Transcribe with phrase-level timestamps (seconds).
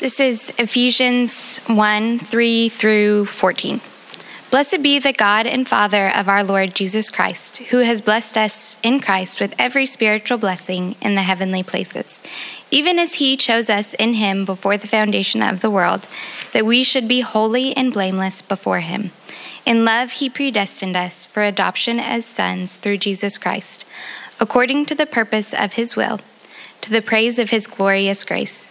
[0.00, 3.80] This is Ephesians 1 3 through 14.
[4.48, 8.76] Blessed be the God and Father of our Lord Jesus Christ, who has blessed us
[8.84, 12.20] in Christ with every spiritual blessing in the heavenly places,
[12.70, 16.06] even as he chose us in him before the foundation of the world,
[16.52, 19.10] that we should be holy and blameless before him.
[19.66, 23.84] In love, he predestined us for adoption as sons through Jesus Christ,
[24.38, 26.20] according to the purpose of his will,
[26.82, 28.70] to the praise of his glorious grace,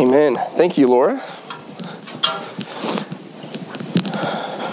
[0.00, 0.36] Amen.
[0.36, 1.20] Thank you, Laura.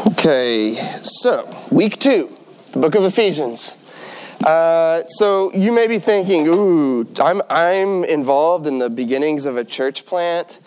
[0.10, 2.38] Okay, so week two,
[2.74, 3.76] the book of Ephesians.
[4.46, 9.64] Uh, so you may be thinking, "Ooh, I'm I'm involved in the beginnings of a
[9.64, 10.60] church plant."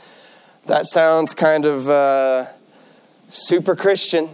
[0.66, 2.46] That sounds kind of uh,
[3.28, 4.28] super Christian.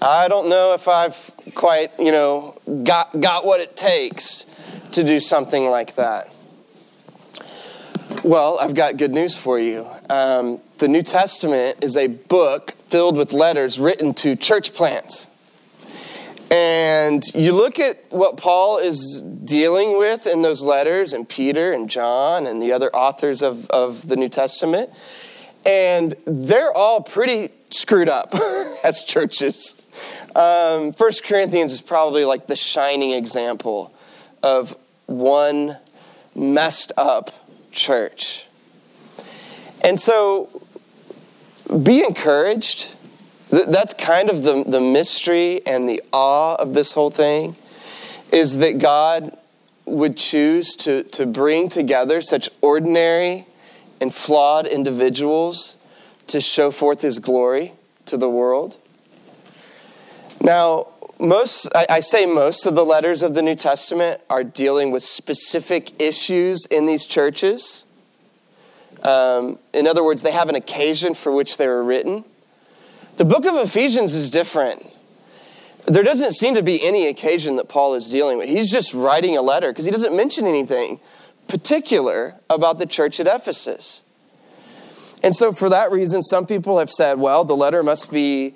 [0.00, 4.46] I don't know if I've quite, you know, got got what it takes
[4.92, 6.32] to do something like that.
[8.24, 9.86] Well, I've got good news for you.
[10.08, 15.28] Um, the New Testament is a book filled with letters written to church plants.
[16.50, 21.90] And you look at what Paul is dealing with in those letters, and Peter and
[21.90, 24.88] John and the other authors of, of the New Testament,
[25.66, 28.34] and they're all pretty screwed up
[28.84, 29.74] as churches.
[30.34, 33.92] Um, First Corinthians is probably like the shining example
[34.42, 35.76] of one
[36.34, 37.30] messed up
[37.74, 38.46] church.
[39.82, 40.62] And so
[41.82, 42.94] be encouraged.
[43.50, 47.56] That's kind of the, the mystery and the awe of this whole thing
[48.32, 49.36] is that God
[49.84, 53.46] would choose to, to bring together such ordinary
[54.00, 55.76] and flawed individuals
[56.26, 57.72] to show forth his glory
[58.06, 58.78] to the world.
[60.40, 65.02] Now, most I, say most of the letters of the new testament are dealing with
[65.02, 67.84] specific issues in these churches.
[69.02, 72.24] Um, in other words they have an occasion for which they were written.
[73.16, 74.84] The book of ephesians is different.
[75.86, 78.48] There doesn't seem to be any occasion that paul is dealing with.
[78.48, 81.00] He's just writing a letter because he doesn't mention anything
[81.48, 84.02] particular about the church at ephesus.
[85.22, 88.54] And so, for that reason, some people have said, well, the letter must be,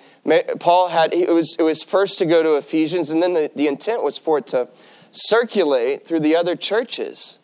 [0.59, 3.66] Paul had, it was, it was first to go to Ephesians, and then the, the
[3.66, 4.69] intent was for it to
[5.11, 7.39] circulate through the other churches.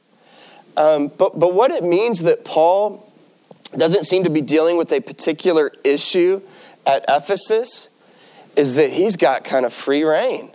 [0.77, 3.11] Um, but, but what it means that Paul
[3.77, 6.43] doesn't seem to be dealing with a particular issue
[6.87, 7.89] at Ephesus
[8.57, 10.51] is that he's got kind of free rein.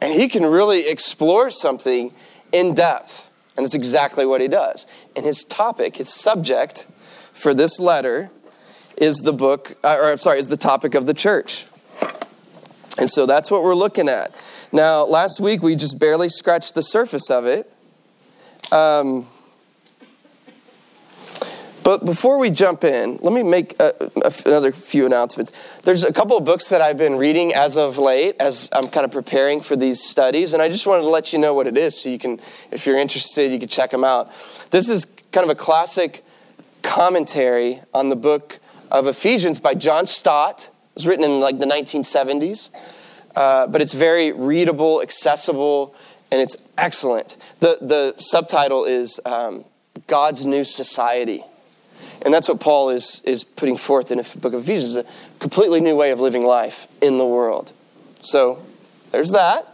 [0.00, 2.12] And he can really explore something
[2.52, 3.30] in depth.
[3.56, 4.86] And that's exactly what he does.
[5.16, 6.86] And his topic, his subject,
[7.32, 8.30] for this letter
[8.96, 11.66] is the book, uh, or I'm sorry, is the topic of the church.
[12.98, 14.34] And so that's what we're looking at.
[14.72, 17.70] Now, last week we just barely scratched the surface of it.
[18.72, 19.26] Um,
[21.84, 25.52] but before we jump in, let me make another few announcements.
[25.82, 29.04] There's a couple of books that I've been reading as of late as I'm kind
[29.04, 31.76] of preparing for these studies, and I just wanted to let you know what it
[31.76, 32.40] is so you can,
[32.70, 34.30] if you're interested, you can check them out.
[34.70, 36.24] This is kind of a classic
[36.82, 38.60] commentary on the book
[38.94, 40.70] of Ephesians by John Stott.
[40.90, 42.70] It was written in like the 1970s,
[43.34, 45.94] uh, but it's very readable, accessible,
[46.30, 47.36] and it's excellent.
[47.58, 49.64] The, the subtitle is um,
[50.06, 51.42] God's New Society.
[52.24, 55.04] And that's what Paul is, is putting forth in the book of Ephesians a
[55.40, 57.72] completely new way of living life in the world.
[58.20, 58.62] So
[59.10, 59.66] there's that.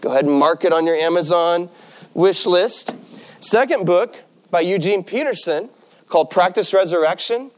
[0.00, 1.68] Go ahead and mark it on your Amazon
[2.14, 2.94] wish list.
[3.40, 4.22] Second book
[4.52, 5.70] by Eugene Peterson
[6.08, 7.50] called Practice Resurrection.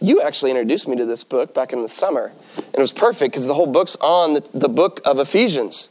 [0.00, 3.32] You actually introduced me to this book back in the summer, and it was perfect
[3.32, 5.88] because the whole book's on the, the book of Ephesians.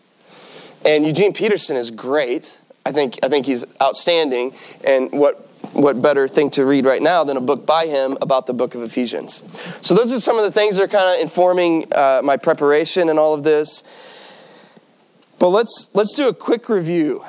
[0.85, 2.59] And Eugene Peterson is great.
[2.85, 4.53] I think, I think he's outstanding.
[4.85, 5.41] And what
[5.73, 8.75] what better thing to read right now than a book by him about the book
[8.75, 9.41] of Ephesians?
[9.85, 13.09] So, those are some of the things that are kind of informing uh, my preparation
[13.09, 13.83] and all of this.
[15.39, 17.25] But let's, let's do a quick review.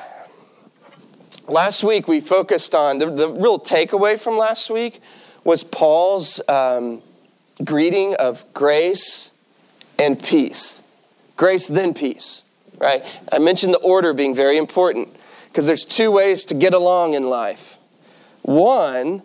[1.49, 5.01] Last week, we focused on the, the real takeaway from last week
[5.47, 7.01] was Paul's um,
[7.65, 9.33] greeting of grace
[9.97, 10.83] and peace.
[11.37, 12.45] Grace, then peace,
[12.79, 13.05] right?
[13.31, 15.09] I mentioned the order being very important
[15.47, 17.77] because there's two ways to get along in life.
[18.43, 19.23] One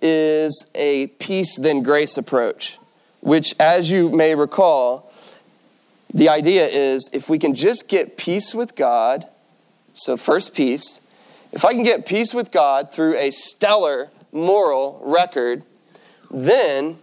[0.00, 2.78] is a peace, then grace approach,
[3.20, 5.12] which, as you may recall,
[6.14, 9.26] the idea is if we can just get peace with God,
[9.92, 11.02] so first peace,
[11.52, 15.64] if I can get peace with God through a stellar moral record,
[16.30, 16.98] then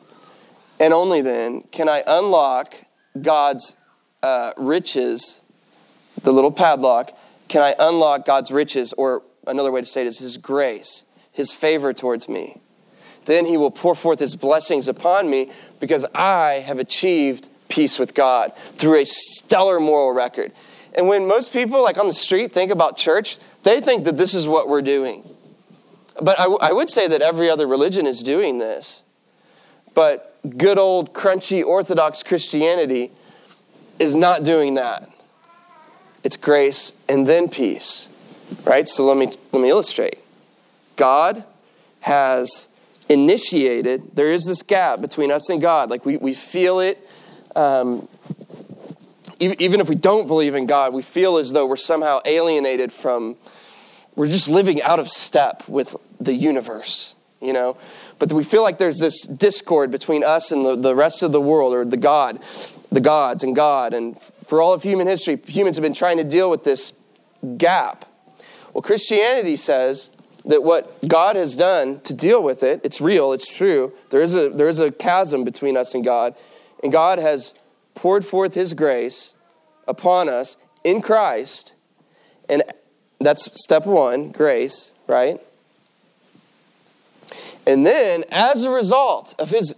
[0.80, 2.76] and only then can I unlock
[3.22, 3.76] God's
[4.24, 5.42] uh, riches,
[6.22, 7.12] the little padlock,
[7.48, 11.54] can I unlock God's riches, or another way to say it is His grace, His
[11.54, 12.58] favor towards me.
[13.26, 18.14] Then He will pour forth His blessings upon me because I have achieved peace with
[18.14, 20.52] God through a stellar moral record.
[20.96, 24.34] And when most people, like on the street, think about church, they think that this
[24.34, 25.24] is what we're doing.
[26.22, 29.04] But I, w- I would say that every other religion is doing this.
[29.94, 33.12] But good old crunchy Orthodox Christianity
[34.00, 35.10] is not doing that.
[36.24, 38.10] It's grace and then peace.
[38.64, 38.88] Right?
[38.88, 40.20] So let me let me illustrate.
[40.96, 41.44] God
[42.02, 42.68] has
[43.10, 45.90] initiated, there is this gap between us and God.
[45.90, 46.98] Like we, we feel it.
[47.56, 48.08] Um,
[49.40, 53.36] even if we don't believe in God, we feel as though we're somehow alienated from,
[54.16, 57.78] we're just living out of step with the universe, you know?
[58.18, 61.42] But we feel like there's this discord between us and the, the rest of the
[61.42, 62.40] world, or the God,
[62.92, 63.94] the gods and God.
[63.94, 66.94] And for all of human history, humans have been trying to deal with this
[67.58, 68.06] gap.
[68.74, 70.10] Well, Christianity says
[70.46, 73.94] that what God has done to deal with it, it's real, it's true.
[74.12, 76.36] There is a, there is a chasm between us and God.
[76.84, 77.54] And God has
[77.96, 79.34] poured forth his grace
[79.88, 81.74] upon us in Christ.
[82.48, 82.64] And
[83.26, 85.40] that's step one grace, right?
[87.68, 89.76] And then, as a result of his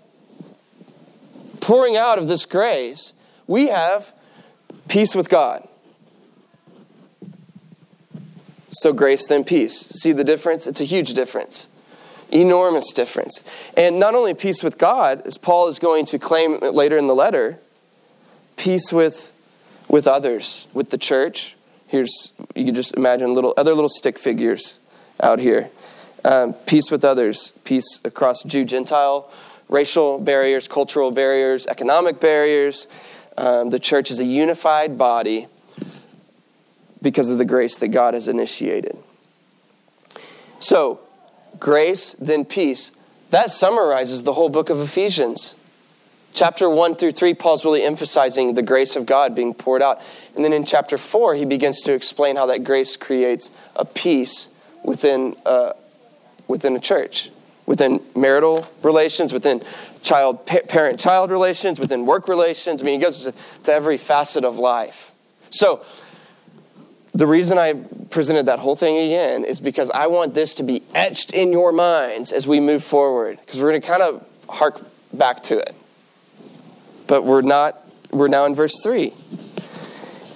[1.61, 3.13] pouring out of this grace,
[3.45, 4.13] we have
[4.88, 5.67] peace with God.
[8.69, 9.77] So, grace, then peace.
[9.77, 10.67] See the difference?
[10.67, 11.67] It's a huge difference.
[12.31, 13.44] Enormous difference.
[13.75, 17.15] And not only peace with God, as Paul is going to claim later in the
[17.15, 17.59] letter,
[18.57, 19.33] peace with,
[19.88, 21.56] with others, with the church.
[21.88, 24.80] Here's, you can just imagine little other little stick figures
[25.22, 25.69] out here.
[26.25, 29.31] Um, peace with others, peace across Jew, Gentile,
[29.69, 32.88] racial barriers, cultural barriers, economic barriers.
[33.38, 35.48] Um, the church is a unified body
[37.01, 38.98] because of the grace that God has initiated.
[40.60, 41.00] So,
[41.60, 42.92] grace, then peace.
[43.30, 45.56] That summarizes the whole book of Ephesians.
[46.38, 50.00] Chapter 1 through 3, Paul's really emphasizing the grace of God being poured out.
[50.36, 54.50] And then in chapter 4, he begins to explain how that grace creates a peace
[54.84, 55.74] within, uh,
[56.48, 57.31] within a church,
[57.66, 59.63] within marital relations, within
[60.04, 62.83] child parent child relations, within work relations.
[62.83, 63.33] I mean, he goes to,
[63.63, 65.13] to every facet of life.
[65.50, 65.83] So,
[67.16, 67.74] the reason I
[68.12, 71.72] presented that whole thing again is because I want this to be etched in your
[71.72, 74.80] minds as we move forward, because we're going to kind of hark
[75.12, 75.74] back to it.
[77.07, 77.81] But we're not,
[78.12, 79.13] we're now in verse 3.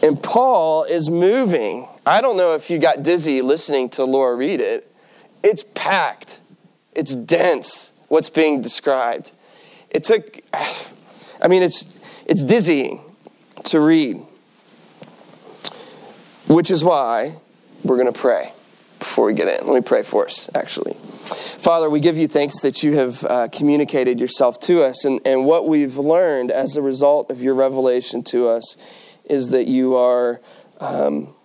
[0.04, 1.88] And Paul is moving.
[2.06, 4.92] I don't know if you got dizzy listening to Laura read it.
[5.44, 6.40] It's packed,
[6.94, 9.32] it's dense, what's being described.
[9.90, 13.02] It took, I mean, it's, it's dizzying
[13.66, 14.18] to read.
[16.48, 17.38] Which is why
[17.84, 18.54] we're going to pray
[19.00, 19.66] before we get in.
[19.66, 20.96] Let me pray for us, actually.
[21.22, 25.06] Father, we give you thanks that you have uh, communicated yourself to us.
[25.06, 28.76] And, and what we've learned as a result of your revelation to us
[29.30, 30.42] is that you are
[30.80, 31.36] um,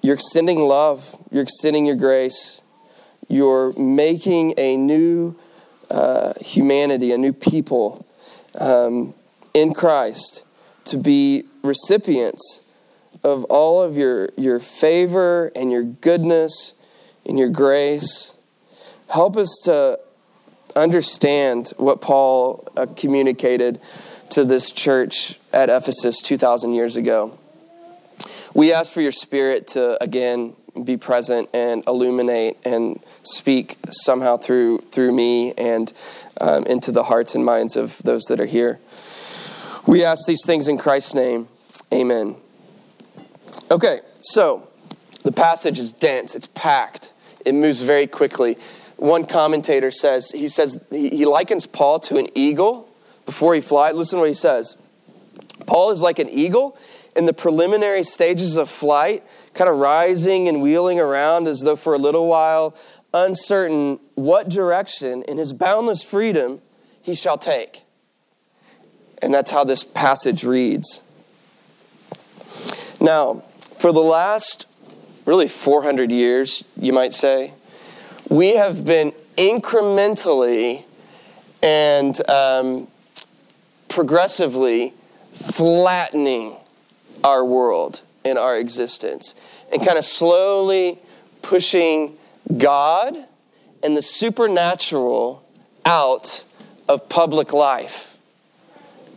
[0.00, 2.62] you're extending love, you're extending your grace,
[3.28, 5.36] you're making a new
[5.90, 8.06] uh, humanity, a new people
[8.54, 9.14] um,
[9.54, 10.44] in Christ
[10.84, 12.62] to be recipients
[13.24, 16.74] of all of your, your favor and your goodness
[17.26, 18.34] and your grace.
[19.08, 19.98] Help us to
[20.76, 23.80] understand what Paul uh, communicated
[24.30, 27.38] to this church at Ephesus 2,000 years ago.
[28.54, 34.78] We ask for your spirit to, again, be present and illuminate and speak somehow through,
[34.78, 35.92] through me and
[36.40, 38.78] um, into the hearts and minds of those that are here.
[39.86, 41.48] We ask these things in Christ's name.
[41.92, 42.36] Amen.
[43.70, 44.68] Okay, so
[45.22, 47.12] the passage is dense, it's packed,
[47.44, 48.58] it moves very quickly.
[48.98, 52.88] One commentator says, he says, he, likens Paul to an eagle
[53.26, 53.94] before he flies.
[53.94, 54.76] Listen to what he says.
[55.66, 56.76] Paul is like an eagle
[57.14, 59.22] in the preliminary stages of flight,
[59.54, 62.76] kind of rising and wheeling around as though for a little while,
[63.14, 66.60] uncertain what direction in his boundless freedom
[67.00, 67.82] he shall take.
[69.22, 71.02] And that's how this passage reads.
[73.00, 73.44] Now,
[73.76, 74.66] for the last
[75.24, 77.52] really 400 years, you might say,
[78.28, 80.84] we have been incrementally
[81.62, 82.88] and um,
[83.88, 84.92] progressively
[85.32, 86.56] flattening
[87.24, 89.34] our world and our existence
[89.72, 90.98] and kind of slowly
[91.42, 92.16] pushing
[92.56, 93.16] God
[93.82, 95.44] and the supernatural
[95.84, 96.44] out
[96.88, 98.18] of public life.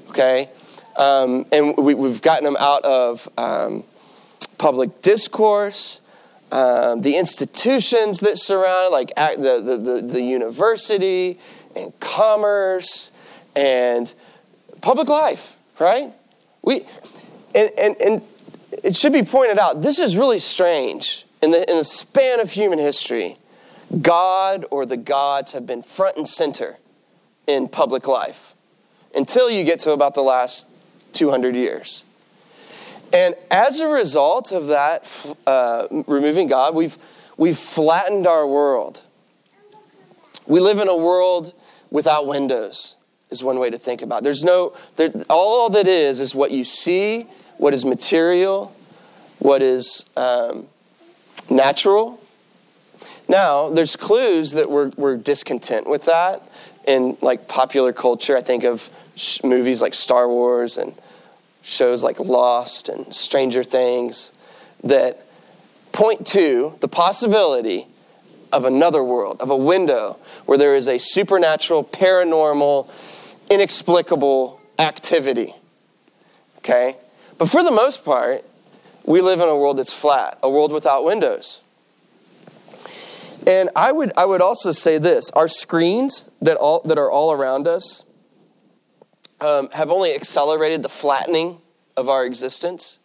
[0.10, 0.50] Okay?
[0.96, 3.84] Um, and we, have gotten them out of um,
[4.58, 6.01] public discourse,
[6.51, 11.39] um, the institutions that surround, like the, the, the, the university
[11.75, 13.12] and commerce
[13.55, 14.13] and
[14.81, 16.12] public life, right?
[16.62, 16.86] We,
[17.55, 18.22] and, and, and
[18.84, 21.25] it should be pointed out, this is really strange.
[21.41, 23.38] In the, in the span of human history,
[24.01, 26.77] God or the gods have been front and center
[27.48, 28.53] in public life
[29.15, 30.67] until you get to about the last
[31.13, 32.05] 200 years.
[33.13, 36.98] And as a result of that, uh, removing God, we've,
[37.38, 39.03] we've flattened our world.
[40.48, 41.53] We live in a world
[41.89, 42.96] without windows,
[43.30, 44.24] is one way to think about it.
[44.24, 47.27] There's no, there, all that is, is what you see,
[47.58, 48.74] what is material,
[49.39, 50.68] what is um,
[51.50, 52.20] natural.
[53.27, 56.48] Now, there's clues that we're, we're discontent with that
[56.88, 58.38] in like popular culture.
[58.38, 58.89] I think of
[59.44, 60.94] movies like Star Wars and
[61.62, 64.32] shows like Lost and Stranger Things
[64.84, 65.25] that
[65.91, 67.88] point to the possibility
[68.51, 72.89] of another world, of a window where there is a supernatural, paranormal,
[73.50, 75.56] inexplicable activity.
[76.58, 76.98] Okay?
[77.38, 78.46] But for the most part,
[79.06, 81.62] we live in a world that's flat, a world without windows.
[83.48, 87.32] And I would, I would also say this our screens that, all, that are all
[87.32, 88.03] around us
[89.41, 91.57] um, have only accelerated the flattening
[91.98, 93.00] of our existence.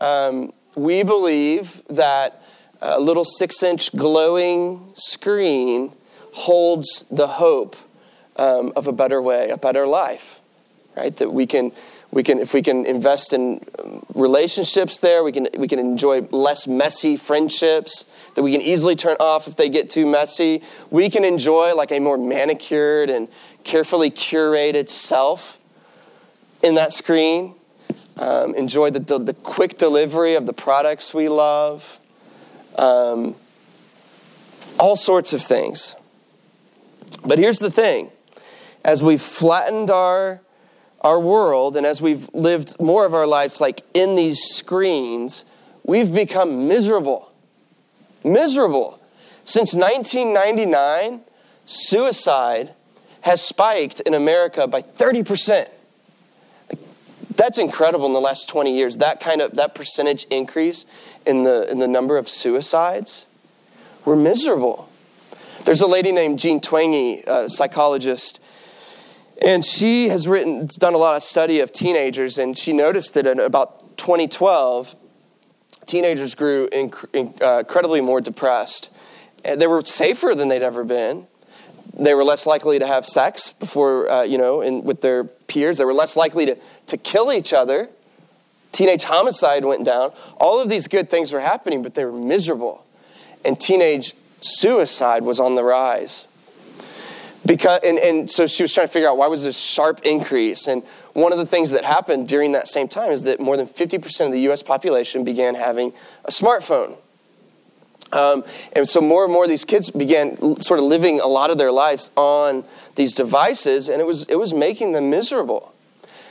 [0.00, 2.42] Um, we believe that
[2.82, 5.92] a little six inch glowing screen
[6.32, 7.76] holds the hope
[8.36, 10.40] um, of a better way, a better life,
[10.94, 11.16] right?
[11.16, 11.72] That we can,
[12.10, 16.20] we can, if we can invest in um, relationships there, we can, we can enjoy
[16.30, 20.62] less messy friendships that we can easily turn off if they get too messy.
[20.90, 23.28] We can enjoy like a more manicured and
[23.66, 25.58] carefully curated self
[26.62, 27.54] in that screen.
[28.16, 31.98] Um, enjoy the, the, quick delivery of the products we love.
[32.78, 33.34] Um,
[34.78, 35.96] all sorts of things.
[37.26, 38.10] But here's the thing
[38.84, 40.40] as we've flattened our,
[41.00, 45.44] our world and as we've lived more of our lives like in these screens,
[45.82, 47.32] we've become miserable.
[48.24, 49.00] Miserable.
[49.44, 51.22] Since 1999,
[51.64, 52.72] suicide
[53.26, 55.68] has spiked in America by 30%.
[57.34, 58.98] That's incredible in the last 20 years.
[58.98, 60.86] That kind of that percentage increase
[61.26, 63.26] in the in the number of suicides.
[64.04, 64.88] We're miserable.
[65.64, 68.40] There's a lady named Jean Twenge, a psychologist,
[69.42, 73.26] and she has written done a lot of study of teenagers and she noticed that
[73.26, 74.94] in about 2012
[75.84, 78.88] teenagers grew inc- uh, incredibly more depressed.
[79.44, 81.26] And they were safer than they'd ever been.
[81.98, 85.78] They were less likely to have sex before, uh, you know, in, with their peers.
[85.78, 86.56] They were less likely to,
[86.88, 87.88] to kill each other.
[88.70, 90.12] Teenage homicide went down.
[90.38, 92.84] All of these good things were happening, but they were miserable.
[93.44, 96.28] And teenage suicide was on the rise.
[97.46, 100.66] Because, and, and so she was trying to figure out why was this sharp increase.
[100.66, 100.82] And
[101.14, 104.26] one of the things that happened during that same time is that more than 50%
[104.26, 105.92] of the US population began having
[106.24, 106.96] a smartphone.
[108.12, 108.44] Um,
[108.74, 111.72] and so more and more these kids began sort of living a lot of their
[111.72, 115.74] lives on these devices, and it was it was making them miserable.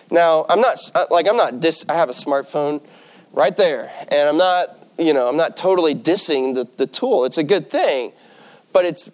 [0.09, 1.85] Now I'm not uh, like I'm not dis.
[1.89, 2.81] I have a smartphone
[3.33, 7.25] right there, and I'm not you know I'm not totally dissing the, the tool.
[7.25, 8.13] It's a good thing,
[8.71, 9.11] but it's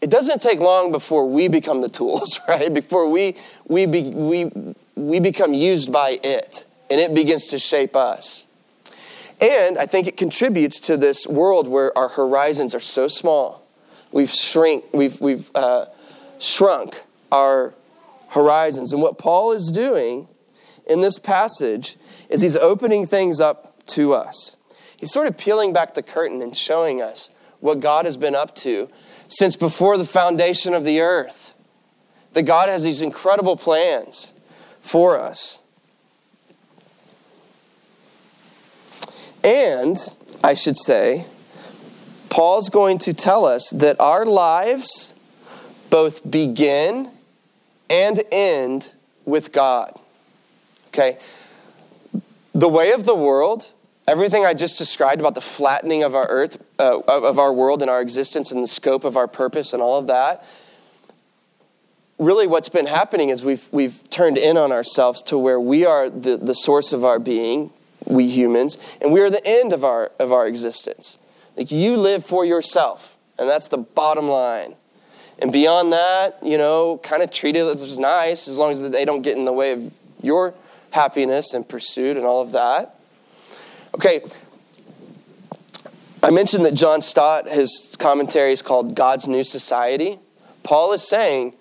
[0.00, 2.72] it doesn't take long before we become the tools, right?
[2.72, 4.50] Before we we be, we
[4.94, 8.43] we become used by it, and it begins to shape us.
[9.40, 13.66] And I think it contributes to this world where our horizons are so small.
[14.12, 15.86] We've shrink, we've, we've uh,
[16.38, 17.74] shrunk our
[18.30, 18.92] horizons.
[18.92, 20.28] And what Paul is doing
[20.86, 21.96] in this passage
[22.28, 24.56] is he's opening things up to us.
[24.96, 28.54] He's sort of peeling back the curtain and showing us what God has been up
[28.56, 28.88] to
[29.26, 31.54] since before the foundation of the earth.
[32.34, 34.32] That God has these incredible plans
[34.80, 35.60] for us.
[39.44, 39.96] And,
[40.42, 41.26] I should say,
[42.30, 45.14] Paul's going to tell us that our lives
[45.90, 47.10] both begin
[47.90, 48.92] and end
[49.24, 49.98] with God.
[50.88, 51.18] Okay?
[52.54, 53.70] The way of the world,
[54.08, 57.90] everything I just described about the flattening of our earth, uh, of our world and
[57.90, 60.44] our existence and the scope of our purpose and all of that,
[62.18, 66.08] really what's been happening is we've, we've turned in on ourselves to where we are
[66.08, 67.70] the, the source of our being,
[68.06, 71.18] we humans, and we are the end of our, of our existence.
[71.56, 74.74] Like you live for yourself, and that's the bottom line.
[75.38, 79.04] And beyond that, you know, kind of treat it as nice as long as they
[79.04, 80.54] don't get in the way of your
[80.90, 83.00] happiness and pursuit and all of that.
[83.94, 84.22] Okay,
[86.22, 90.18] I mentioned that John Stott, his commentary is called God's New Society.
[90.62, 91.52] Paul is saying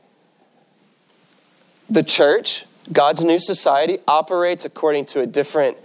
[1.90, 5.78] the church, God's new society, operates according to a different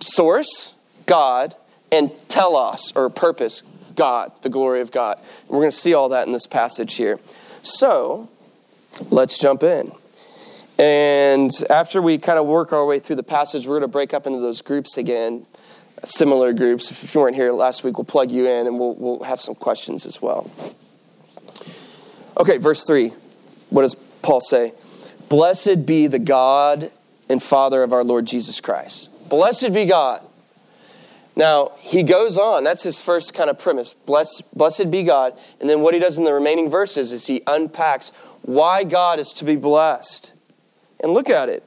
[0.00, 0.74] source,
[1.06, 1.54] God,
[1.92, 3.62] and telos, or purpose,
[3.96, 5.18] God, the glory of God.
[5.18, 7.18] And we're going to see all that in this passage here.
[7.62, 8.28] So,
[9.10, 9.92] let's jump in.
[10.78, 14.14] And after we kind of work our way through the passage, we're going to break
[14.14, 15.44] up into those groups again,
[16.04, 16.90] similar groups.
[16.90, 19.54] If you weren't here last week, we'll plug you in and we'll, we'll have some
[19.54, 20.50] questions as well.
[22.38, 23.12] Okay, verse 3.
[23.68, 24.72] What does Paul say?
[25.28, 26.90] Blessed be the God
[27.28, 29.09] and Father of our Lord Jesus Christ.
[29.30, 30.22] Blessed be God.
[31.36, 32.64] Now, he goes on.
[32.64, 33.94] That's his first kind of premise.
[33.94, 35.32] Bless, blessed be God.
[35.60, 38.10] And then what he does in the remaining verses is he unpacks
[38.42, 40.34] why God is to be blessed.
[41.02, 41.64] And look at it.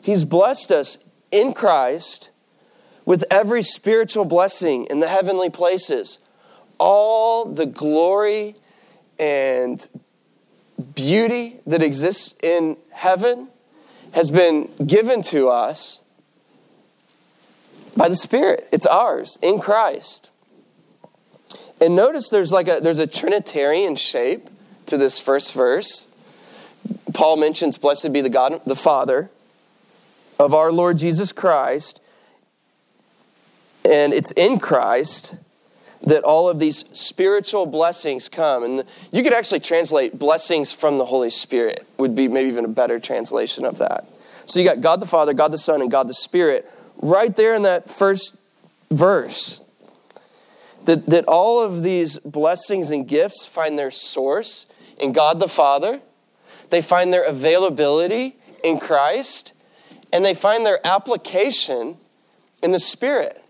[0.00, 0.98] He's blessed us
[1.30, 2.30] in Christ
[3.04, 6.18] with every spiritual blessing in the heavenly places.
[6.78, 8.54] All the glory
[9.18, 9.86] and
[10.94, 13.48] beauty that exists in heaven
[14.12, 16.01] has been given to us
[17.96, 18.68] by the Spirit.
[18.72, 20.30] It's ours in Christ.
[21.80, 24.48] And notice there's like a there's a Trinitarian shape
[24.86, 26.08] to this first verse.
[27.12, 29.30] Paul mentions, Blessed be the God, the Father
[30.38, 32.00] of our Lord Jesus Christ.
[33.84, 35.36] And it's in Christ
[36.04, 38.64] that all of these spiritual blessings come.
[38.64, 42.68] And you could actually translate blessings from the Holy Spirit, would be maybe even a
[42.68, 44.06] better translation of that.
[44.46, 46.68] So you got God the Father, God the Son, and God the Spirit
[47.02, 48.38] right there in that first
[48.90, 49.60] verse.
[50.86, 54.66] That, that all of these blessings and gifts find their source
[54.98, 56.00] in God the Father,
[56.70, 59.52] they find their availability in Christ,
[60.12, 61.98] and they find their application
[62.62, 63.42] in the Spirit.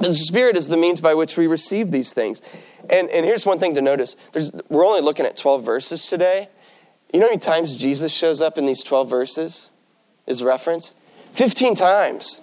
[0.00, 2.40] The Spirit is the means by which we receive these things.
[2.90, 6.48] And, and here's one thing to notice There's, we're only looking at 12 verses today.
[7.12, 9.70] You know how many times Jesus shows up in these 12 verses?
[10.26, 10.94] Is reference?
[11.32, 12.41] 15 times.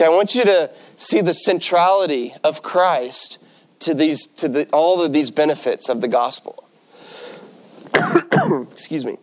[0.00, 3.36] Okay, I want you to see the centrality of Christ
[3.80, 6.64] to, these, to the, all of these benefits of the gospel.
[8.72, 9.18] Excuse me.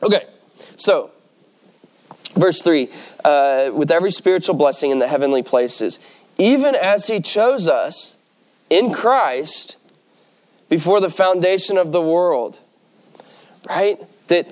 [0.00, 0.24] Okay,
[0.76, 1.10] so
[2.36, 2.88] verse 3
[3.24, 5.98] uh, with every spiritual blessing in the heavenly places
[6.36, 8.18] even as he chose us
[8.70, 9.78] in Christ
[10.68, 12.60] before the foundation of the world.
[13.68, 13.98] Right?
[14.28, 14.46] That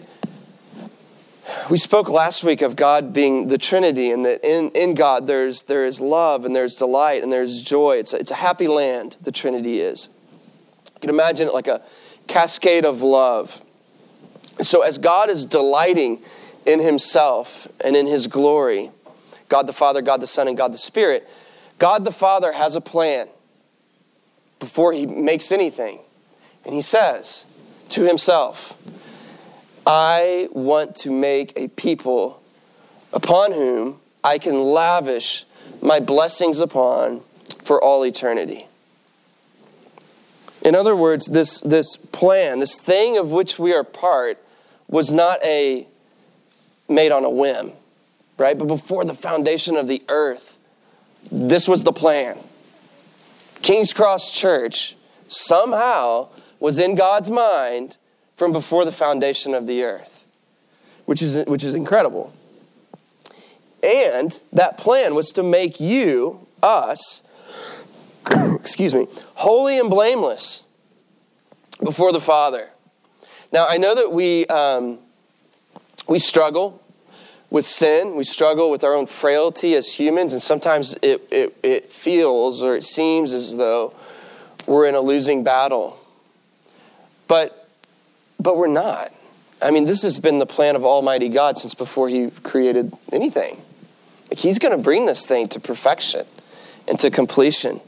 [1.71, 5.65] we spoke last week of God being the Trinity, and that in, in God there's,
[5.65, 7.97] there is love, and there's delight, and there's joy.
[7.97, 10.09] It's a, it's a happy land, the Trinity is.
[10.95, 11.83] You can imagine it like a
[12.27, 13.63] cascade of love.
[14.61, 16.21] So, as God is delighting
[16.65, 18.91] in Himself and in His glory,
[19.49, 21.29] God the Father, God the Son, and God the Spirit,
[21.79, 23.29] God the Father has a plan
[24.59, 26.01] before he makes anything.
[26.65, 27.47] And he says
[27.91, 28.75] to himself,
[29.87, 32.43] I want to make a people
[33.13, 35.45] upon whom I can lavish
[35.81, 37.23] my blessings upon
[37.63, 38.67] for all eternity.
[40.65, 44.43] In other words, this, this plan, this thing of which we are part,
[44.89, 45.87] was not a
[46.89, 47.71] made on a whim,
[48.39, 48.59] right?
[48.59, 50.57] But before the foundation of the earth,
[51.31, 52.37] this was the plan.
[53.63, 54.97] King's Cross Church
[55.29, 57.97] somehow was in God's mind
[58.37, 60.27] from before the foundation of the earth,
[61.07, 62.33] which is, which is incredible.
[63.83, 67.23] And that plan was to make you, us,
[68.55, 70.65] excuse me, holy and blameless
[71.83, 72.71] before the Father.
[73.53, 74.99] Now, I know that we, um,
[76.09, 76.83] we struggle
[77.51, 78.17] with sin.
[78.17, 82.77] We struggle with our own frailty as humans, and sometimes it, it, it feels or
[82.77, 83.95] it seems as though
[84.67, 85.99] we're in a losing battle.
[87.29, 87.56] But,
[88.39, 89.13] but we're not.
[89.63, 93.63] I mean, this has been the plan of Almighty God since before He created anything.
[94.31, 96.27] Like he's going to bring this thing to perfection
[96.89, 97.81] and to completion.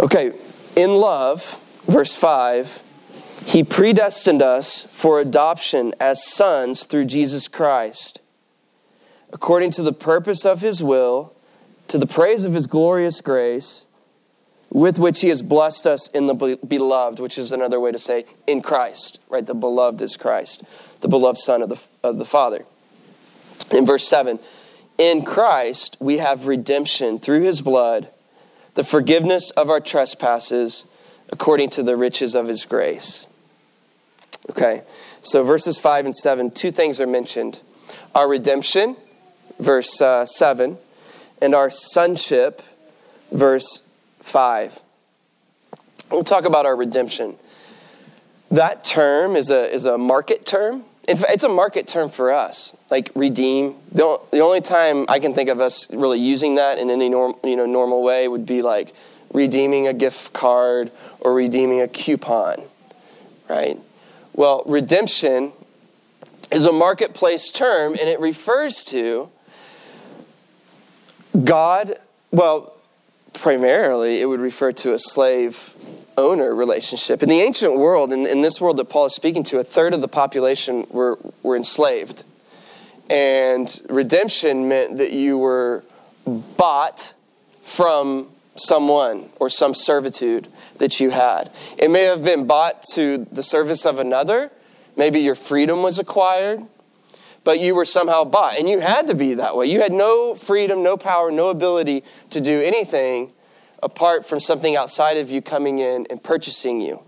[0.00, 0.32] Okay,
[0.76, 2.82] in love, verse 5,
[3.46, 8.20] he predestined us for adoption as sons through Jesus Christ,
[9.32, 11.32] according to the purpose of his will,
[11.88, 13.86] to the praise of his glorious grace,
[14.74, 18.24] with which he has blessed us in the beloved, which is another way to say
[18.44, 19.46] in Christ, right?
[19.46, 20.64] The beloved is Christ,
[21.00, 22.66] the beloved Son of the, of the Father.
[23.72, 24.40] In verse 7,
[24.98, 28.08] in Christ we have redemption through his blood,
[28.74, 30.86] the forgiveness of our trespasses
[31.30, 33.28] according to the riches of his grace.
[34.50, 34.82] Okay,
[35.20, 37.62] so verses 5 and 7, two things are mentioned
[38.12, 38.96] our redemption,
[39.60, 40.78] verse uh, 7,
[41.40, 42.60] and our sonship,
[43.30, 43.83] verse
[44.24, 44.80] 5.
[46.10, 47.36] We'll talk about our redemption.
[48.50, 50.84] That term is a, is a market term.
[51.06, 53.76] In fact, it's a market term for us, like redeem.
[53.92, 57.34] The, the only time I can think of us really using that in any norm,
[57.44, 58.94] you know, normal way would be like
[59.32, 62.62] redeeming a gift card or redeeming a coupon,
[63.50, 63.78] right?
[64.32, 65.52] Well, redemption
[66.50, 69.28] is a marketplace term and it refers to
[71.44, 71.94] God,
[72.30, 72.73] well,
[73.34, 75.74] primarily it would refer to a slave
[76.16, 77.22] owner relationship.
[77.22, 79.94] In the ancient world, in, in this world that Paul is speaking to, a third
[79.94, 82.24] of the population were, were enslaved.
[83.10, 85.84] And redemption meant that you were
[86.26, 87.14] bought
[87.62, 91.50] from someone or some servitude that you had.
[91.76, 94.50] It may have been bought to the service of another.
[94.96, 96.64] Maybe your freedom was acquired,
[97.44, 98.58] but you were somehow bought.
[98.58, 99.66] And you had to be that way.
[99.66, 103.32] You had no freedom, no power, no ability to do anything
[103.82, 107.02] apart from something outside of you coming in and purchasing you.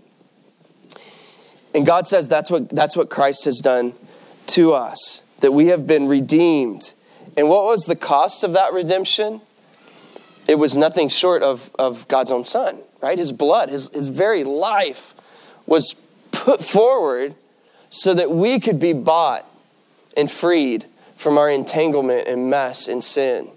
[1.73, 3.93] And God says that's what, that's what Christ has done
[4.47, 6.93] to us, that we have been redeemed.
[7.35, 9.41] And what was the cost of that redemption?
[10.47, 13.17] It was nothing short of, of God's own Son, right?
[13.17, 15.13] His blood, his, his very life
[15.65, 15.95] was
[16.31, 17.35] put forward
[17.89, 19.45] so that we could be bought
[20.17, 23.49] and freed from our entanglement and mess and sin,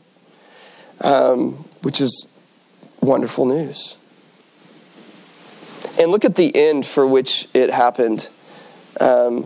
[1.01, 2.29] um, which is
[3.01, 3.99] wonderful news.
[5.99, 8.29] And look at the end for which it happened.
[9.01, 9.45] Um,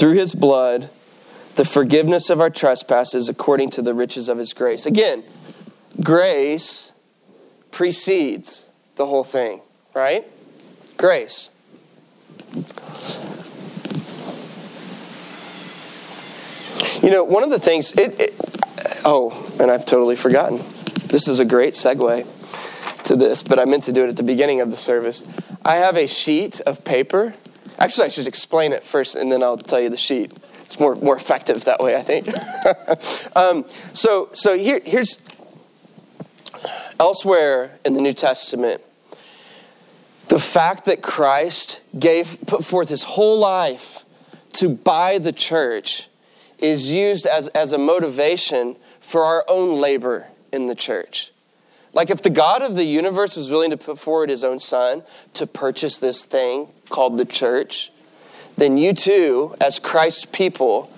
[0.00, 0.90] through his blood,
[1.56, 4.86] the forgiveness of our trespasses according to the riches of his grace.
[4.86, 5.24] Again,
[6.00, 6.92] grace
[7.70, 9.60] precedes the whole thing,
[9.94, 10.24] right?
[10.96, 11.50] Grace.
[17.02, 18.34] You know, one of the things, it, it
[19.04, 20.58] oh, and I've totally forgotten.
[21.08, 24.22] This is a great segue to this, but I meant to do it at the
[24.22, 25.26] beginning of the service.
[25.64, 27.34] I have a sheet of paper.
[27.78, 30.32] Actually, I should explain it first, and then I'll tell you the sheet.
[30.60, 32.28] It's more, more effective that way, I think.
[33.36, 35.20] um, so so here, here's
[37.00, 38.82] elsewhere in the New Testament,
[40.28, 44.04] the fact that Christ gave, put forth his whole life
[44.52, 46.09] to buy the church
[46.60, 51.32] is used as, as a motivation for our own labor in the church.
[51.92, 55.02] Like if the God of the universe was willing to put forward his own son
[55.34, 57.90] to purchase this thing called the church,
[58.56, 60.90] then you too, as Christ's people,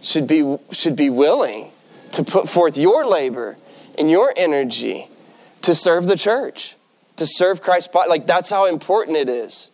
[0.00, 1.70] should be, should be willing
[2.12, 3.56] to put forth your labor
[3.98, 5.08] and your energy
[5.62, 6.76] to serve the church,
[7.16, 8.08] to serve Christ's body.
[8.08, 9.70] Like that's how important it is.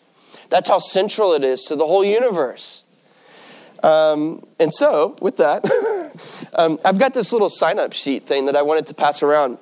[0.49, 2.85] That's how central it is to the whole universe.
[3.83, 5.65] Um, and so, with that,
[6.55, 9.59] um, I've got this little sign up sheet thing that I wanted to pass around.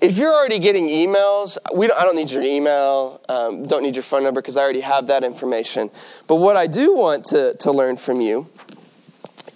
[0.00, 3.96] If you're already getting emails, we don't, I don't need your email, um, don't need
[3.96, 5.90] your phone number because I already have that information.
[6.28, 8.46] But what I do want to, to learn from you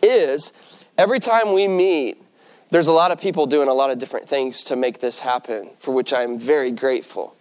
[0.02, 0.52] is
[0.96, 2.22] every time we meet,
[2.70, 5.70] there's a lot of people doing a lot of different things to make this happen,
[5.78, 7.36] for which I'm very grateful.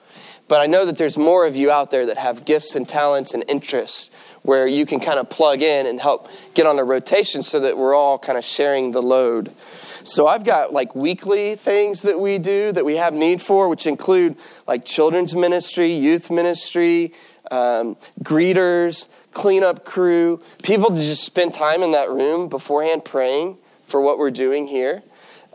[0.49, 3.33] But I know that there's more of you out there that have gifts and talents
[3.33, 4.09] and interests
[4.49, 7.77] where you can kind of plug in and help get on a rotation so that
[7.77, 9.53] we're all kind of sharing the load.
[10.01, 13.85] So I've got like weekly things that we do that we have need for, which
[13.85, 14.35] include
[14.65, 17.13] like children's ministry, youth ministry,
[17.51, 24.01] um, greeters, cleanup crew, people to just spend time in that room beforehand praying for
[24.01, 25.03] what we're doing here,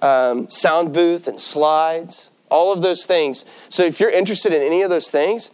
[0.03, 3.45] um, sound booth and slides, all of those things.
[3.69, 5.51] So if you're interested in any of those things,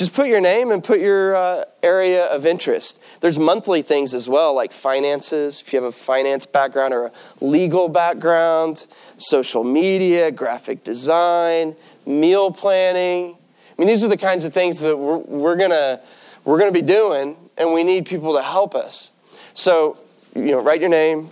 [0.00, 2.98] just put your name and put your uh, area of interest.
[3.20, 7.12] There's monthly things as well, like finances, if you have a finance background or a
[7.42, 8.86] legal background,
[9.18, 13.36] social media, graphic design, meal planning.
[13.36, 16.00] I mean, these are the kinds of things that we're, we're to
[16.46, 19.12] we're to be doing, and we need people to help us.
[19.52, 19.98] So,
[20.34, 21.28] you know, write your name,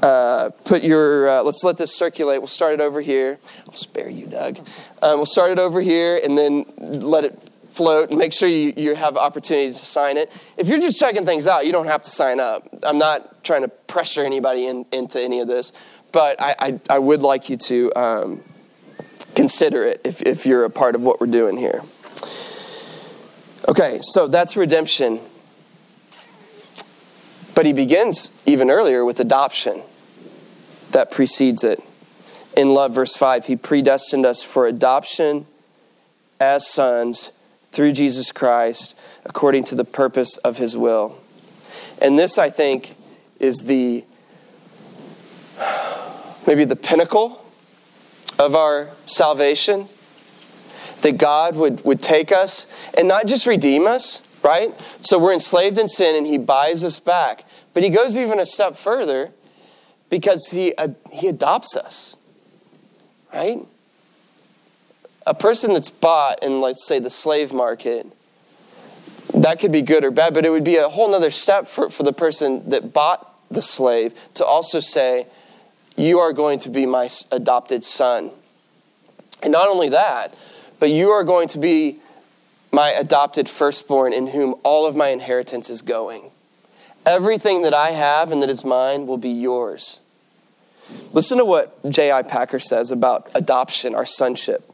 [0.00, 2.40] uh, put your, uh, let's let this circulate.
[2.40, 3.40] We'll start it over here.
[3.66, 4.58] I'll spare you, Doug.
[5.02, 7.36] Um, we'll start it over here and then let it
[7.76, 10.32] float and make sure you, you have opportunity to sign it.
[10.56, 12.66] If you're just checking things out, you don't have to sign up.
[12.82, 15.72] I'm not trying to pressure anybody in, into any of this,
[16.12, 18.42] but I, I, I would like you to um,
[19.34, 21.82] consider it if, if you're a part of what we're doing here.
[23.68, 25.20] Okay, so that's redemption.
[27.54, 29.82] But he begins even earlier with adoption
[30.92, 31.80] that precedes it.
[32.56, 35.46] In love, verse 5, he predestined us for adoption
[36.40, 37.32] as sons
[37.76, 41.18] through Jesus Christ according to the purpose of his will.
[42.00, 42.96] And this, I think,
[43.38, 44.02] is the
[46.46, 47.44] maybe the pinnacle
[48.38, 49.88] of our salvation
[51.02, 54.72] that God would, would take us and not just redeem us, right?
[55.02, 57.44] So we're enslaved in sin and He buys us back.
[57.74, 59.32] But He goes even a step further
[60.08, 62.16] because He, uh, he adopts us,
[63.34, 63.58] right?
[65.26, 68.06] A person that's bought in, let's say, the slave market,
[69.34, 71.90] that could be good or bad, but it would be a whole other step for,
[71.90, 75.26] for the person that bought the slave to also say,
[75.96, 78.30] You are going to be my adopted son.
[79.42, 80.34] And not only that,
[80.78, 81.98] but you are going to be
[82.72, 86.30] my adopted firstborn in whom all of my inheritance is going.
[87.04, 90.00] Everything that I have and that is mine will be yours.
[91.12, 92.22] Listen to what J.I.
[92.22, 94.72] Packer says about adoption, our sonship.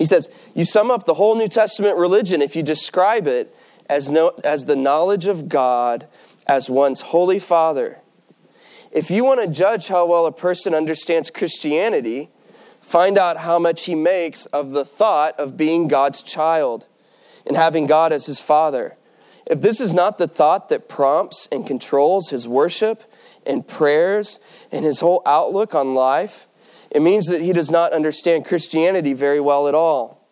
[0.00, 3.54] He says, You sum up the whole New Testament religion if you describe it
[3.88, 6.08] as, no, as the knowledge of God
[6.48, 8.00] as one's holy Father.
[8.90, 12.30] If you want to judge how well a person understands Christianity,
[12.80, 16.88] Find out how much he makes of the thought of being God's child
[17.46, 18.96] and having God as his father.
[19.46, 23.02] If this is not the thought that prompts and controls his worship
[23.46, 24.38] and prayers
[24.72, 26.46] and his whole outlook on life,
[26.90, 30.26] it means that he does not understand Christianity very well at all.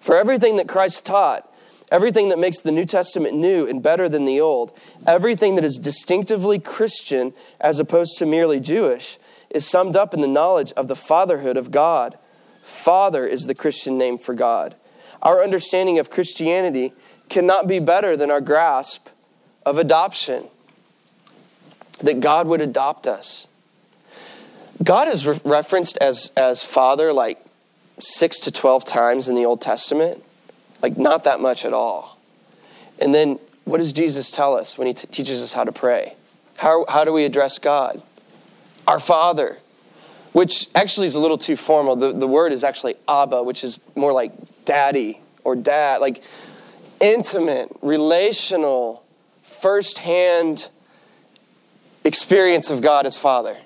[0.00, 1.48] For everything that Christ taught,
[1.90, 5.78] everything that makes the New Testament new and better than the Old, everything that is
[5.78, 9.18] distinctively Christian as opposed to merely Jewish,
[9.50, 12.18] is summed up in the knowledge of the fatherhood of God.
[12.62, 14.74] Father is the Christian name for God.
[15.20, 16.92] Our understanding of Christianity
[17.28, 19.08] cannot be better than our grasp
[19.64, 20.48] of adoption,
[22.00, 23.46] that God would adopt us.
[24.82, 27.44] God is re- referenced as, as Father like
[28.00, 30.22] six to 12 times in the Old Testament,
[30.82, 32.18] like not that much at all.
[32.98, 36.14] And then what does Jesus tell us when he t- teaches us how to pray?
[36.56, 38.02] How, how do we address God?
[38.86, 39.58] our Father,
[40.32, 41.96] which actually is a little too formal.
[41.96, 44.32] The, the word is actually Abba, which is more like
[44.64, 46.22] daddy or dad, like
[47.00, 49.04] intimate, relational,
[49.42, 50.68] firsthand
[52.04, 53.56] experience of God as Father.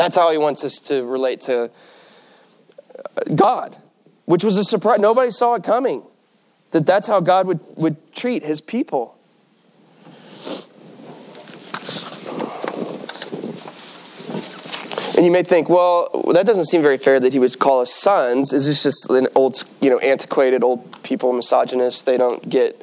[0.00, 3.76] That's how he wants us to relate to uh, God,
[4.24, 4.98] which was a surprise.
[4.98, 6.02] Nobody saw it coming.
[6.70, 9.18] That that's how God would, would treat his people.
[15.18, 17.92] And you may think, well, that doesn't seem very fair that he would call us
[17.92, 18.54] sons.
[18.54, 22.00] Is this just an old, you know, antiquated old people, misogynists?
[22.00, 22.82] They don't get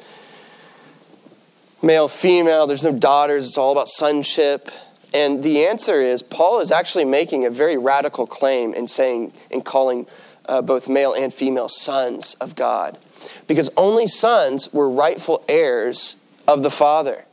[1.82, 2.68] male, female.
[2.68, 3.48] There's no daughters.
[3.48, 4.70] It's all about sonship.
[5.14, 9.64] And the answer is Paul is actually making a very radical claim in saying, and
[9.64, 10.06] calling
[10.46, 12.98] uh, both male and female sons of God.
[13.46, 16.16] Because only sons were rightful heirs
[16.46, 17.24] of the Father.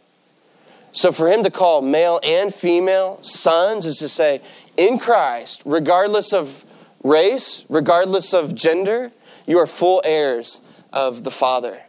[0.92, 4.42] So for him to call male and female sons is to say,
[4.78, 6.64] in Christ, regardless of
[7.04, 9.12] race, regardless of gender,
[9.46, 10.62] you are full heirs
[10.94, 11.82] of the Father.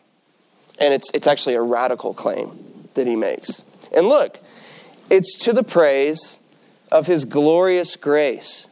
[0.79, 2.59] And it's, it's actually a radical claim
[2.95, 3.63] that he makes.
[3.95, 4.41] And look,
[5.11, 6.41] it's to the praise
[6.91, 8.69] of his glorious grace.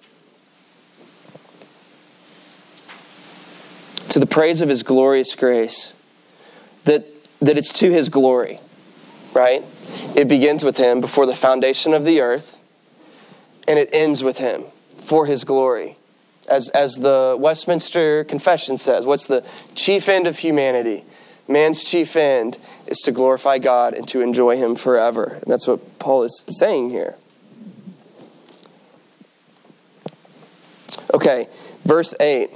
[4.09, 5.95] To the praise of his glorious grace.
[6.85, 7.05] That,
[7.41, 8.61] that it's to his glory,
[9.33, 9.63] right?
[10.15, 12.61] It begins with him before the foundation of the earth
[13.67, 14.65] and it ends with him
[14.99, 15.97] for his glory.
[16.49, 19.45] As, as the Westminster Confession says, what's the
[19.75, 21.05] chief end of humanity?
[21.47, 25.39] Man's chief end is to glorify God and to enjoy Him forever.
[25.43, 27.17] And that's what Paul is saying here.
[31.13, 31.49] Okay,
[31.85, 32.51] verse 8.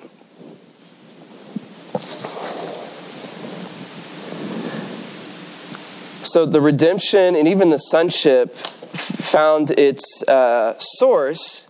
[6.23, 11.69] So the redemption and even the sonship found its uh, source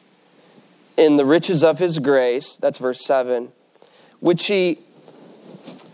[0.97, 3.53] in the riches of his grace, that's verse 7,
[4.19, 4.81] which he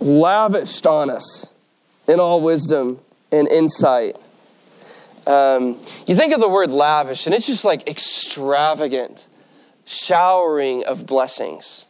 [0.01, 1.53] lavished on us
[2.07, 3.01] in all wisdom
[3.33, 4.17] and insight.
[5.27, 9.27] Um, you think of the word lavish, and it's just like extravagant,
[9.87, 11.87] showering of blessings.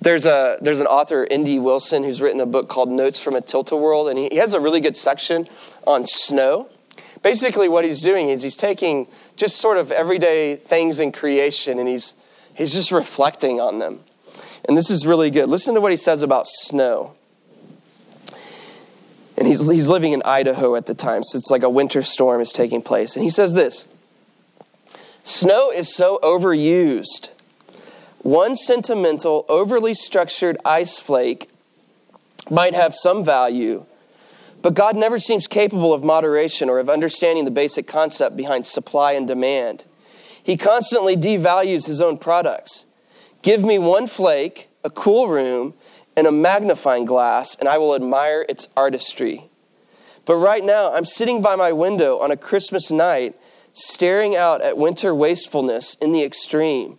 [0.00, 1.58] There's, a, there's an author, N.D.
[1.58, 4.60] Wilson, who's written a book called Notes from a Tilt-A-Whirl, and he, he has a
[4.60, 5.46] really good section
[5.86, 6.68] on snow.
[7.22, 11.86] Basically, what he's doing is he's taking just sort of everyday things in creation and
[11.86, 12.16] he's,
[12.54, 14.00] he's just reflecting on them.
[14.66, 15.48] And this is really good.
[15.48, 17.14] Listen to what he says about snow.
[19.36, 22.42] And he's, he's living in Idaho at the time, so it's like a winter storm
[22.42, 23.16] is taking place.
[23.16, 23.88] And he says this
[25.22, 27.30] Snow is so overused.
[28.18, 31.48] One sentimental, overly structured ice flake
[32.50, 33.86] might have some value,
[34.60, 39.12] but God never seems capable of moderation or of understanding the basic concept behind supply
[39.12, 39.86] and demand.
[40.42, 42.84] He constantly devalues his own products.
[43.42, 45.74] Give me one flake, a cool room,
[46.16, 49.48] and a magnifying glass, and I will admire its artistry.
[50.26, 53.34] But right now, I'm sitting by my window on a Christmas night,
[53.72, 56.98] staring out at winter wastefulness in the extreme.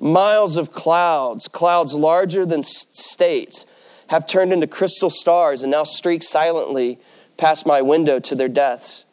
[0.00, 3.66] Miles of clouds, clouds larger than states,
[4.08, 6.98] have turned into crystal stars and now streak silently
[7.36, 9.04] past my window to their deaths.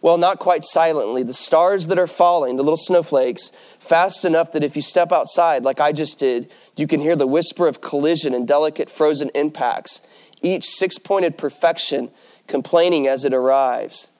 [0.00, 1.22] Well, not quite silently.
[1.22, 5.64] The stars that are falling, the little snowflakes, fast enough that if you step outside,
[5.64, 10.00] like I just did, you can hear the whisper of collision and delicate frozen impacts,
[10.40, 12.10] each six pointed perfection
[12.46, 14.10] complaining as it arrives.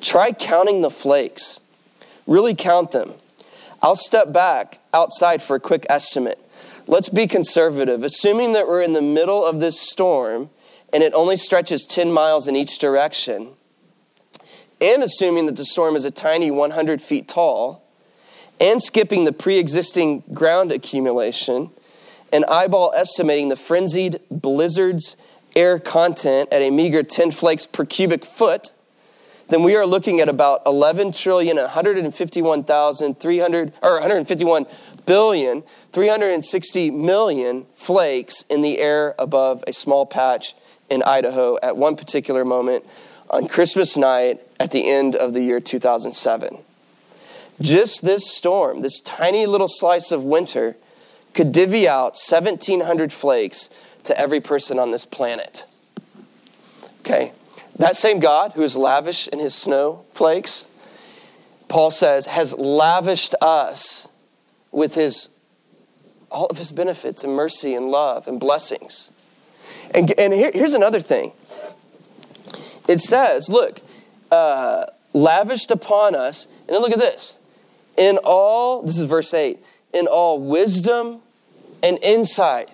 [0.00, 1.60] Try counting the flakes.
[2.26, 3.12] Really count them.
[3.80, 6.38] I'll step back outside for a quick estimate.
[6.86, 8.02] Let's be conservative.
[8.02, 10.50] Assuming that we're in the middle of this storm
[10.92, 13.52] and it only stretches 10 miles in each direction,
[14.82, 17.84] and assuming that the storm is a tiny 100 feet tall,
[18.60, 21.70] and skipping the pre existing ground accumulation,
[22.32, 25.16] and eyeball estimating the frenzied blizzard's
[25.54, 28.72] air content at a meager 10 flakes per cubic foot,
[29.48, 34.66] then we are looking at about 11 trillion 151,300 or 151
[35.04, 40.54] billion 360 million flakes in the air above a small patch
[40.88, 42.84] in Idaho at one particular moment
[43.30, 46.58] on Christmas night at the end of the year 2007.
[47.60, 50.76] Just this storm, this tiny little slice of winter,
[51.34, 53.70] could divvy out 1,700 flakes
[54.04, 55.64] to every person on this planet.
[57.00, 57.32] Okay?
[57.76, 60.66] That same God who is lavish in his snowflakes,
[61.66, 64.08] Paul says, has lavished us
[64.70, 65.28] with his
[66.30, 69.10] all of his benefits and mercy and love and blessings.
[69.92, 71.32] And, and here, here's another thing
[72.88, 73.80] it says, look,
[74.32, 77.38] uh, lavished upon us, and then look at this.
[77.98, 79.58] In all, this is verse 8,
[79.92, 81.20] in all wisdom
[81.82, 82.70] and insight.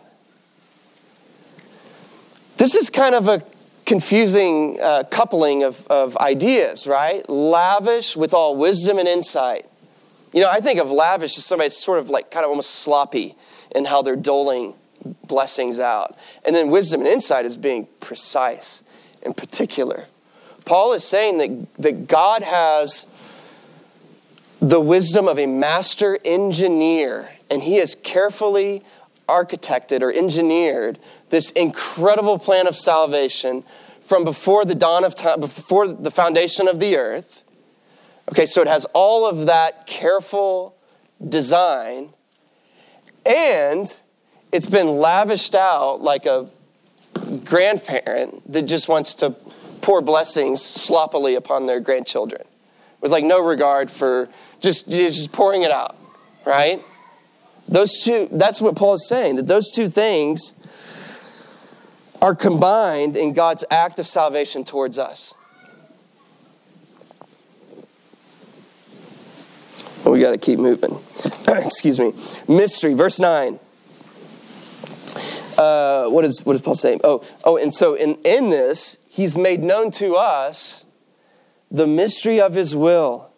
[2.57, 3.43] This is kind of a
[3.87, 7.29] confusing uh, coupling of, of ideas, right?
[7.29, 9.67] Lavish with all wisdom and insight.
[10.33, 13.35] You know, I think of lavish as somebody sort of like kind of almost sloppy
[13.75, 14.75] in how they're doling
[15.27, 16.17] blessings out.
[16.45, 18.85] And then wisdom and insight is being precise
[19.25, 20.07] and particular.
[20.69, 23.07] Paul is saying that, that God has
[24.61, 28.83] the wisdom of a master engineer, and he has carefully
[29.27, 30.99] architected or engineered
[31.31, 33.65] this incredible plan of salvation
[34.03, 37.45] from before the dawn of time, before the foundation of the earth.
[38.31, 40.77] Okay, so it has all of that careful
[41.27, 42.11] design,
[43.25, 44.03] and
[44.53, 46.51] it's been lavished out like a
[47.45, 49.35] grandparent that just wants to
[49.83, 52.43] pour blessings sloppily upon their grandchildren
[53.01, 54.29] with like no regard for
[54.61, 55.97] just, just pouring it out,
[56.45, 56.83] right?
[57.69, 60.55] Those two, that's what Paul is saying, that those two things
[62.21, 65.35] are combined in God's act of salvation towards us.
[70.05, 70.99] We got to keep moving.
[71.49, 72.13] Excuse me.
[72.49, 73.59] Mystery, verse 9.
[75.59, 76.99] Uh, what, is, what does Paul say?
[77.05, 80.85] Oh, oh, and so in, in this, he's made known to us
[81.73, 83.33] the mystery of his will,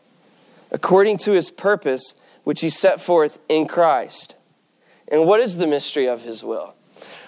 [0.71, 4.37] according to his purpose, which he set forth in Christ.
[5.09, 6.77] And what is the mystery of his will?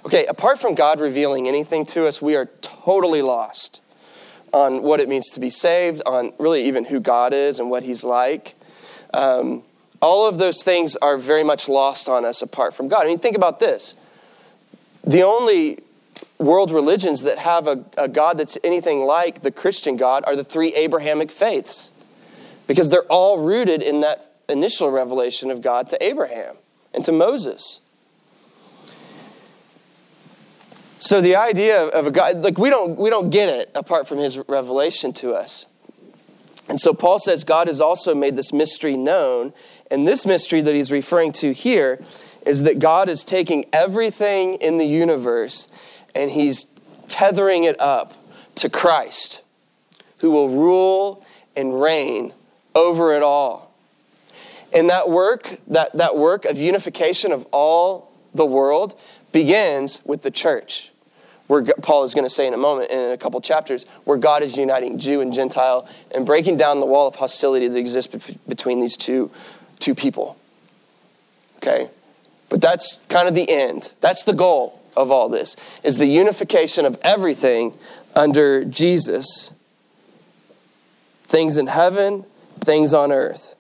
[0.05, 3.80] Okay, apart from God revealing anything to us, we are totally lost
[4.53, 7.84] on what it means to be saved, on really even who God is and what
[7.84, 8.55] he's like.
[9.14, 9.62] Um,
[10.03, 13.05] all of those things are very much lost on us apart from God.
[13.05, 13.94] I mean, think about this.
[15.05, 15.78] The only
[16.43, 20.45] world religions that have a, a God that's anything like the Christian God are the
[20.45, 21.90] three Abrahamic faiths
[22.66, 26.57] because they're all rooted in that initial revelation of God to Abraham
[26.93, 27.80] and to Moses.
[30.99, 34.18] So the idea of a God, like we don't we don't get it apart from
[34.18, 35.66] his revelation to us.
[36.68, 39.53] And so Paul says God has also made this mystery known,
[39.90, 42.01] and this mystery that he's referring to here
[42.47, 45.68] is that God is taking everything in the universe
[46.14, 46.66] and he's
[47.08, 48.14] tethering it up
[48.56, 49.42] to Christ,
[50.18, 51.24] who will rule
[51.56, 52.32] and reign
[52.74, 53.72] over it all.
[54.72, 58.98] And that work, that, that work of unification of all the world
[59.30, 60.90] begins with the church.
[61.48, 64.42] Where Paul is going to say in a moment, in a couple chapters, where God
[64.42, 68.14] is uniting Jew and Gentile and breaking down the wall of hostility that exists
[68.48, 69.30] between these two,
[69.78, 70.38] two people.
[71.56, 71.90] Okay?
[72.48, 73.92] But that's kind of the end.
[74.00, 77.74] That's the goal of all this, is the unification of everything
[78.14, 79.53] under Jesus.
[81.24, 82.24] Things in heaven,
[82.61, 83.57] things on earth.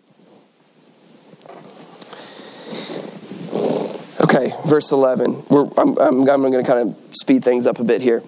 [4.20, 5.44] Okay, verse 11.
[5.48, 8.22] We're, I'm, I'm, I'm going to kind of speed things up a bit here.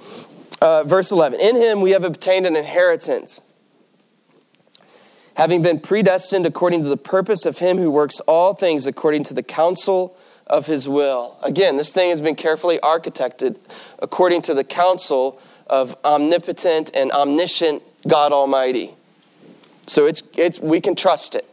[0.61, 3.41] Uh, verse 11 In him we have obtained an inheritance,
[5.37, 9.35] having been predestined according to the purpose of him who works all things according to
[9.35, 10.17] the counsel
[10.47, 11.37] of his will.
[11.43, 13.57] Again, this thing has been carefully architected
[13.99, 18.95] according to the counsel of omnipotent and omniscient God Almighty.
[19.87, 21.49] So it's, it's, we can trust it.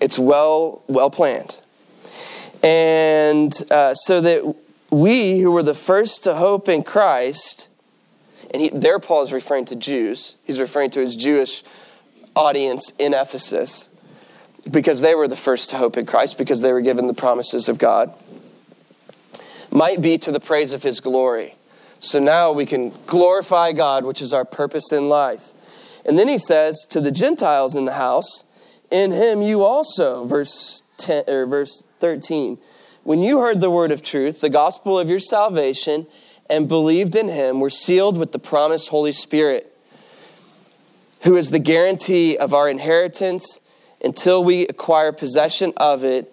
[0.00, 1.60] It's well, well planned.
[2.62, 4.56] And uh, so that
[4.90, 7.68] we who were the first to hope in Christ,
[8.52, 11.62] and he, there Paul is referring to Jews, he's referring to his Jewish
[12.34, 13.90] audience in Ephesus
[14.70, 17.68] because they were the first to hope in Christ, because they were given the promises
[17.68, 18.12] of God,
[19.70, 21.54] might be to the praise of his glory.
[22.00, 25.52] So now we can glorify God, which is our purpose in life.
[26.04, 28.44] And then he says to the Gentiles in the house,
[28.90, 32.58] in him you also, verse 10 or verse 13,
[33.02, 36.06] when you heard the word of truth, the gospel of your salvation,
[36.48, 39.76] and believed in him, were sealed with the promised Holy Spirit,
[41.22, 43.60] who is the guarantee of our inheritance
[44.04, 46.32] until we acquire possession of it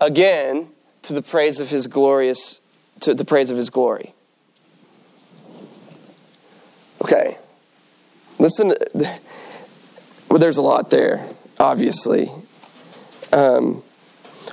[0.00, 0.68] again
[1.02, 2.60] to the praise of his glorious
[3.00, 4.14] to the praise of his glory.
[7.02, 7.36] Okay.
[8.38, 8.74] Listen,
[10.28, 12.28] well, there's a lot there, obviously.
[13.32, 13.82] Um,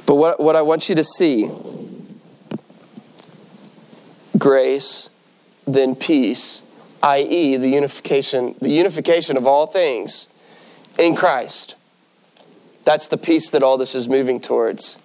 [0.05, 1.49] but what, what I want you to see
[4.37, 5.09] grace,
[5.67, 6.63] then peace,
[7.03, 10.27] i.e., the unification, the unification of all things
[10.97, 11.75] in Christ.
[12.89, 14.99] That's the peace that all this is moving towards.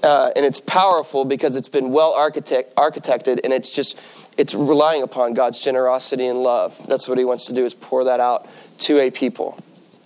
[0.00, 4.00] Uh, and it's powerful because it's been well architect, architected and it's just
[4.38, 6.78] it's relying upon god's generosity and love.
[6.86, 8.48] That's what he wants to do is pour that out
[8.82, 9.58] to a people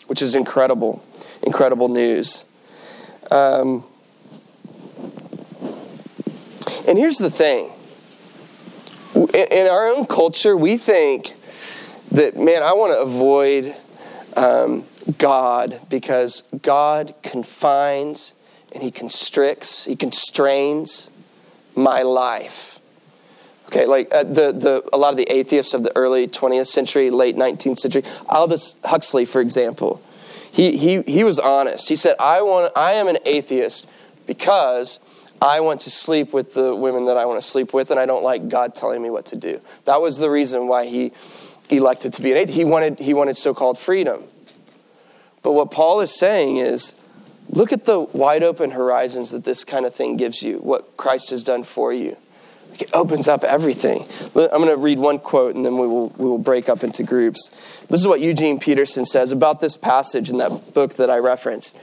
[0.07, 1.05] which is incredible
[1.43, 2.47] incredible news.
[3.31, 3.85] Um,
[6.89, 7.71] and here's the thing.
[9.15, 11.35] In our own culture we think
[12.13, 13.77] that man i want to avoid
[14.37, 14.85] um,
[15.19, 18.33] God because God confines
[18.73, 21.11] and He constricts, He constrains
[21.77, 22.79] my life.
[23.67, 27.11] Okay, like uh, the, the, a lot of the atheists of the early 20th century,
[27.11, 30.03] late 19th century, Aldous Huxley, for example,
[30.53, 31.89] he, he, he was honest.
[31.89, 33.89] He said, I, want, I am an atheist
[34.27, 35.01] because
[35.43, 38.07] I want to sleep with the women that I want to sleep with, and I
[38.07, 39.61] don't like God telling me what to do.
[39.87, 41.13] That was the reason why he
[41.71, 42.57] elected to be an atheist.
[42.57, 44.23] He wanted, he wanted so called freedom.
[45.45, 46.97] But what Paul is saying is
[47.51, 51.31] look at the wide open horizons that this kind of thing gives you, what Christ
[51.31, 52.17] has done for you.
[52.81, 54.05] It opens up everything.
[54.35, 57.05] I'm going to read one quote and then we will, we will break up into
[57.05, 57.51] groups.
[57.89, 61.77] This is what Eugene Peterson says about this passage in that book that I referenced.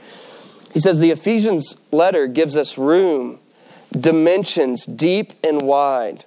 [0.74, 3.38] He says, The Ephesians letter gives us room,
[3.90, 6.26] dimensions deep and wide.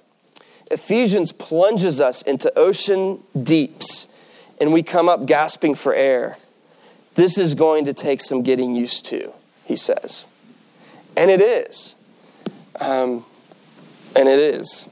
[0.68, 4.08] Ephesians plunges us into ocean deeps,
[4.60, 6.38] and we come up gasping for air.
[7.16, 9.32] This is going to take some getting used to,
[9.64, 10.28] he says.
[11.16, 11.96] And it is.
[12.78, 13.24] Um,
[14.14, 14.88] and it is.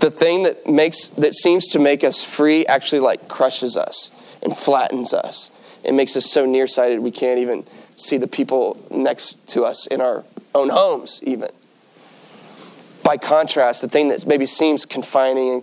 [0.00, 4.56] The thing that makes that seems to make us free actually like crushes us and
[4.56, 5.50] flattens us.
[5.84, 7.64] It makes us so nearsighted we can't even
[7.96, 10.24] see the people next to us in our
[10.54, 11.48] own homes, even.
[13.04, 15.62] By contrast, the thing that maybe seems confining,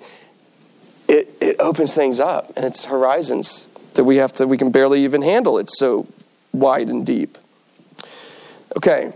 [1.08, 5.04] it, it opens things up and its horizons that we have to we can barely
[5.04, 5.58] even handle.
[5.58, 6.08] It's so
[6.54, 7.38] wide and deep.
[8.78, 9.12] Okay.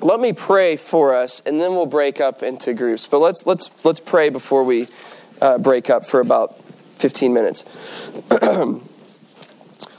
[0.00, 3.06] let me pray for us, and then we'll break up into groups.
[3.06, 4.88] But let's let's let's pray before we
[5.40, 6.58] uh, break up for about
[6.96, 7.64] 15 minutes.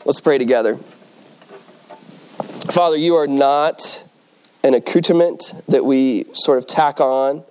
[0.06, 0.78] let's pray together.
[2.72, 4.04] Father, you are not
[4.64, 7.44] an accoutrement that we sort of tack on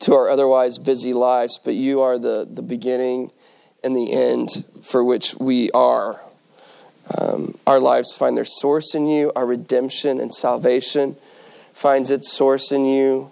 [0.00, 3.30] to our otherwise busy lives, but you are the, the beginning
[3.82, 6.20] and the end for which we are.
[7.16, 11.16] Um, our lives find their source in you, our redemption and salvation
[11.72, 13.30] finds its source in you,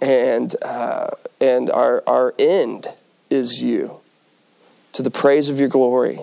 [0.00, 1.10] and, uh,
[1.40, 2.88] and our, our end
[3.30, 4.00] is you
[4.92, 6.18] to the praise of your glory.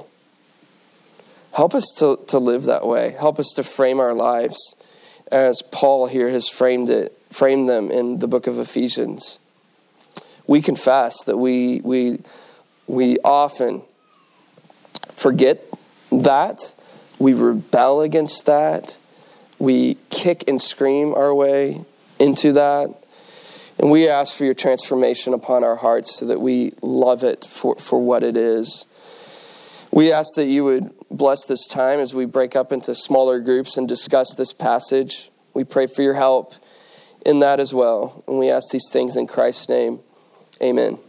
[1.54, 3.16] Help us to, to live that way.
[3.20, 4.76] Help us to frame our lives
[5.32, 9.40] as Paul here has framed it, framed them in the book of Ephesians.
[10.46, 12.20] We confess that we, we,
[12.90, 13.84] we often
[15.12, 15.64] forget
[16.12, 16.76] that,
[17.20, 18.98] we rebel against that,
[19.60, 21.86] we kick and scream our way
[22.18, 22.96] into that.
[23.78, 27.76] And we ask for your transformation upon our hearts so that we love it for,
[27.76, 28.88] for what it is.
[29.92, 33.78] We ask that you would bless this time as we break up into smaller groups
[33.78, 35.30] and discuss this passage.
[35.54, 36.54] We pray for your help
[37.26, 38.24] in that as well.
[38.28, 40.00] And we ask these things in Christ's name.
[40.62, 41.00] Amen.